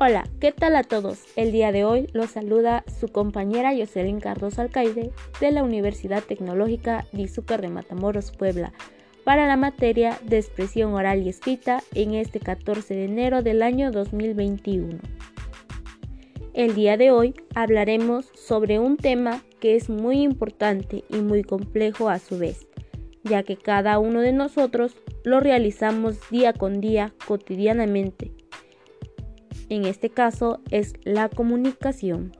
Hola, 0.00 0.28
¿qué 0.38 0.52
tal 0.52 0.76
a 0.76 0.84
todos? 0.84 1.24
El 1.34 1.50
día 1.50 1.72
de 1.72 1.84
hoy 1.84 2.08
los 2.12 2.30
saluda 2.30 2.84
su 3.00 3.08
compañera 3.08 3.74
Jocelyn 3.76 4.20
Cardoso 4.20 4.62
Alcaide 4.62 5.10
de 5.40 5.50
la 5.50 5.64
Universidad 5.64 6.22
Tecnológica 6.22 7.04
de 7.10 7.22
Izúcar 7.22 7.62
de 7.62 7.68
Matamoros, 7.68 8.30
Puebla, 8.30 8.72
para 9.24 9.48
la 9.48 9.56
materia 9.56 10.16
de 10.22 10.38
expresión 10.38 10.94
oral 10.94 11.22
y 11.22 11.28
escrita 11.28 11.82
en 11.96 12.14
este 12.14 12.38
14 12.38 12.94
de 12.94 13.06
enero 13.06 13.42
del 13.42 13.60
año 13.60 13.90
2021. 13.90 15.00
El 16.54 16.76
día 16.76 16.96
de 16.96 17.10
hoy 17.10 17.34
hablaremos 17.56 18.30
sobre 18.34 18.78
un 18.78 18.98
tema 18.98 19.42
que 19.58 19.74
es 19.74 19.90
muy 19.90 20.22
importante 20.22 21.02
y 21.08 21.16
muy 21.16 21.42
complejo 21.42 22.08
a 22.08 22.20
su 22.20 22.38
vez, 22.38 22.68
ya 23.24 23.42
que 23.42 23.56
cada 23.56 23.98
uno 23.98 24.20
de 24.20 24.32
nosotros 24.32 24.94
lo 25.24 25.40
realizamos 25.40 26.20
día 26.30 26.52
con 26.52 26.80
día, 26.80 27.12
cotidianamente 27.26 28.37
en 29.68 29.84
este 29.84 30.10
caso 30.10 30.60
es 30.70 30.94
la 31.04 31.28
comunicación. 31.28 32.32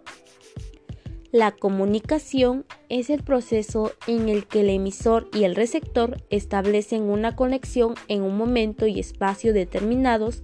La 1.31 1.51
comunicación 1.53 2.65
es 2.89 3.11
el 3.11 3.23
proceso 3.23 3.93
en 4.07 4.31
el 4.31 4.47
que 4.47 4.61
el 4.61 4.71
emisor 4.71 5.29
y 5.35 5.45
el 5.45 5.55
receptor 5.55 6.23
establecen 6.31 7.03
una 7.03 7.37
conexión 7.37 7.95
en 8.09 8.23
un 8.23 8.39
momento 8.39 8.87
y 8.87 8.99
espacio 8.99 9.53
determinados 9.53 10.43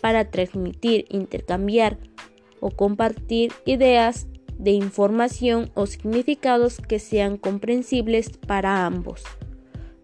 para 0.00 0.30
transmitir, 0.30 1.04
intercambiar 1.10 1.98
o 2.60 2.70
compartir 2.70 3.52
ideas 3.66 4.26
de 4.58 4.70
información 4.70 5.70
o 5.74 5.86
significados 5.86 6.78
que 6.78 6.98
sean 6.98 7.36
comprensibles 7.36 8.30
para 8.30 8.86
ambos. 8.86 9.22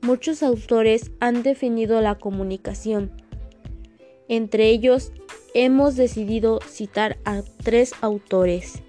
Muchos 0.03 0.43
autores 0.43 1.13
han 1.21 1.43
definido 1.43 2.01
la 2.03 2.17
comunicación. 2.17 3.11
Entre 4.29 4.69
ellos 4.69 5.13
hemos 5.55 5.97
decidido 5.97 6.61
citar 6.67 7.19
a 7.25 7.43
tres 7.63 7.93
autores. 8.01 8.83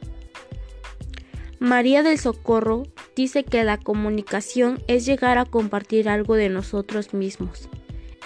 María 1.59 2.01
del 2.01 2.17
Socorro 2.17 2.87
dice 3.15 3.43
que 3.43 3.63
la 3.63 3.77
comunicación 3.77 4.81
es 4.87 5.05
llegar 5.05 5.37
a 5.37 5.45
compartir 5.45 6.09
algo 6.09 6.35
de 6.35 6.49
nosotros 6.49 7.13
mismos. 7.13 7.69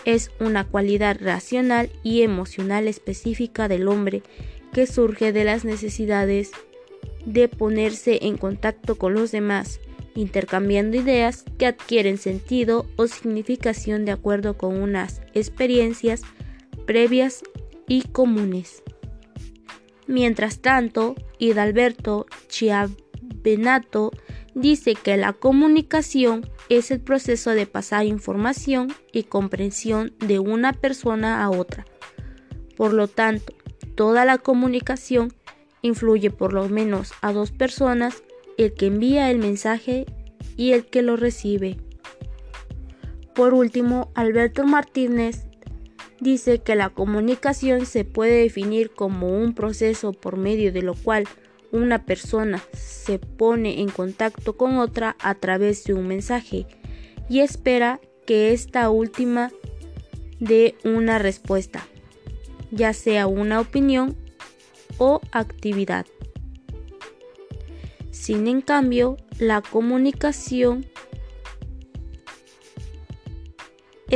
Es 0.05 0.31
una 0.39 0.63
cualidad 0.63 1.17
racional 1.19 1.89
y 2.03 2.21
emocional 2.21 2.87
específica 2.87 3.67
del 3.67 3.87
hombre 3.87 4.23
que 4.71 4.87
surge 4.87 5.33
de 5.33 5.43
las 5.43 5.65
necesidades 5.65 6.51
de 7.25 7.47
ponerse 7.47 8.19
en 8.21 8.37
contacto 8.37 8.95
con 8.97 9.13
los 9.13 9.31
demás, 9.31 9.79
intercambiando 10.15 10.95
ideas 10.95 11.43
que 11.57 11.65
adquieren 11.65 12.17
sentido 12.17 12.85
o 12.95 13.07
significación 13.07 14.05
de 14.05 14.11
acuerdo 14.11 14.57
con 14.57 14.77
unas 14.81 15.21
experiencias 15.33 16.21
previas 16.85 17.43
y 17.87 18.03
comunes. 18.03 18.83
Mientras 20.07 20.59
tanto, 20.59 21.15
Hidalberto 21.39 22.25
Chiavenato 22.47 24.11
dice 24.53 24.95
que 24.95 25.17
la 25.17 25.33
comunicación 25.33 26.49
es 26.69 26.91
el 26.91 26.99
proceso 26.99 27.51
de 27.51 27.65
pasar 27.65 28.05
información 28.05 28.93
y 29.11 29.23
comprensión 29.23 30.13
de 30.19 30.39
una 30.39 30.73
persona 30.73 31.43
a 31.43 31.49
otra. 31.49 31.85
Por 32.75 32.93
lo 32.93 33.07
tanto, 33.07 33.53
toda 33.95 34.25
la 34.25 34.37
comunicación 34.37 35.33
influye 35.81 36.31
por 36.31 36.53
lo 36.53 36.67
menos 36.69 37.13
a 37.21 37.31
dos 37.31 37.51
personas, 37.51 38.23
el 38.57 38.73
que 38.73 38.87
envía 38.87 39.29
el 39.29 39.37
mensaje 39.37 40.05
y 40.57 40.71
el 40.71 40.85
que 40.85 41.01
lo 41.01 41.17
recibe. 41.17 41.77
Por 43.33 43.53
último, 43.53 44.11
Alberto 44.15 44.65
Martínez 44.65 45.45
dice 46.19 46.59
que 46.59 46.75
la 46.75 46.89
comunicación 46.89 47.85
se 47.85 48.05
puede 48.05 48.41
definir 48.41 48.91
como 48.91 49.37
un 49.37 49.53
proceso 49.53 50.13
por 50.13 50.37
medio 50.37 50.71
de 50.71 50.81
lo 50.81 50.93
cual 50.93 51.27
una 51.71 52.05
persona 52.05 52.63
se 52.73 53.19
pone 53.19 53.81
en 53.81 53.89
contacto 53.89 54.55
con 54.55 54.77
otra 54.77 55.15
a 55.19 55.35
través 55.35 55.83
de 55.83 55.93
un 55.93 56.07
mensaje 56.07 56.65
y 57.29 57.39
espera 57.39 57.99
que 58.25 58.53
esta 58.53 58.89
última 58.89 59.51
dé 60.39 60.75
una 60.83 61.19
respuesta, 61.19 61.85
ya 62.71 62.93
sea 62.93 63.27
una 63.27 63.59
opinión 63.59 64.15
o 64.97 65.21
actividad. 65.31 66.05
Sin 68.11 68.47
en 68.47 68.61
cambio, 68.61 69.17
la 69.39 69.61
comunicación 69.61 70.85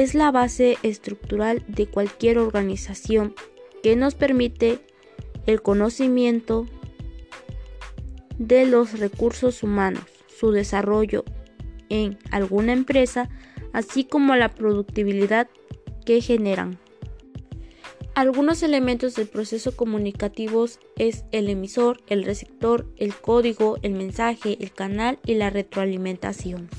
es 0.02 0.16
la 0.16 0.32
base 0.32 0.78
estructural 0.82 1.62
de 1.68 1.86
cualquier 1.88 2.38
organización 2.38 3.36
que 3.84 3.98
nos 3.98 4.16
permite 4.16 4.80
el 5.46 5.62
conocimiento 5.62 6.68
de 8.38 8.66
los 8.66 8.98
recursos 8.98 9.62
humanos, 9.62 10.04
su 10.28 10.52
desarrollo 10.52 11.26
en 11.90 12.18
alguna 12.32 12.72
empresa, 12.72 13.30
así 13.74 14.06
como 14.06 14.38
la 14.38 14.56
productividad 14.56 15.50
que 16.06 16.22
generan. 16.22 16.80
Algunos 18.16 18.64
elementos 18.64 19.16
del 19.16 19.28
proceso 19.28 19.76
comunicativo 19.76 20.66
es 20.98 21.26
el 21.32 21.50
emisor, 21.50 22.02
el 22.08 22.24
receptor, 22.24 22.88
el 22.96 23.14
código, 23.16 23.78
el 23.82 23.94
mensaje, 23.94 24.58
el 24.62 24.72
canal 24.72 25.20
y 25.26 25.36
la 25.36 25.50
retroalimentación. 25.50 26.70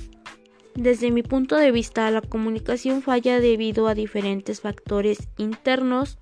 Desde 0.74 1.10
mi 1.10 1.22
punto 1.22 1.56
de 1.56 1.72
vista, 1.72 2.10
la 2.10 2.20
comunicación 2.20 3.02
falla 3.02 3.40
debido 3.40 3.88
a 3.88 3.94
diferentes 3.94 4.60
factores 4.60 5.28
internos 5.36 6.18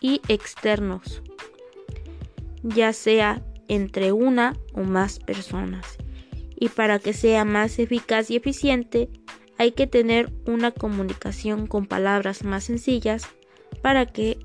y 0.00 0.20
externos, 0.28 1.22
ya 2.62 2.92
sea 2.92 3.42
entre 3.68 4.12
una 4.12 4.56
o 4.74 4.82
más 4.82 5.18
personas. 5.18 5.96
Y 6.56 6.68
para 6.68 6.98
que 6.98 7.12
sea 7.12 7.44
más 7.44 7.78
eficaz 7.78 8.30
y 8.30 8.36
eficiente, 8.36 9.08
hay 9.58 9.72
que 9.72 9.86
tener 9.86 10.32
una 10.46 10.72
comunicación 10.72 11.66
con 11.66 11.86
palabras 11.86 12.44
más 12.44 12.64
sencillas 12.64 13.26
para 13.82 14.06
que 14.06 14.38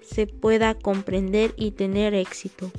se 0.00 0.26
pueda 0.26 0.74
comprender 0.74 1.54
y 1.56 1.72
tener 1.72 2.14
éxito. 2.14 2.70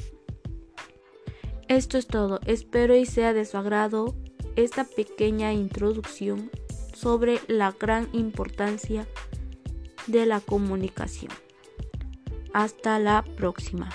Esto 1.67 1.97
es 1.97 2.07
todo, 2.07 2.39
espero 2.45 2.95
y 2.95 3.05
sea 3.05 3.33
de 3.33 3.45
su 3.45 3.57
agrado 3.57 4.15
esta 4.55 4.83
pequeña 4.83 5.53
introducción 5.53 6.49
sobre 6.93 7.39
la 7.47 7.71
gran 7.71 8.07
importancia 8.13 9.07
de 10.07 10.25
la 10.25 10.39
comunicación. 10.39 11.31
Hasta 12.53 12.99
la 12.99 13.23
próxima. 13.23 13.89